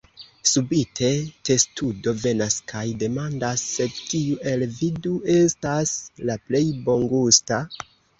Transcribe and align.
Subite, 0.51 1.07
testudo 1.49 2.13
venas 2.21 2.55
kaj 2.71 2.85
demandas: 3.03 3.65
"Sed 3.73 3.99
kiu 4.13 4.39
el 4.53 4.65
vi 4.79 4.89
du 5.03 5.11
estas 5.35 5.93
la 6.31 6.37
plej 6.49 6.63
bongusta?" 6.89 7.61